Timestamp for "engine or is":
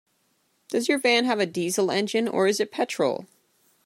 1.91-2.59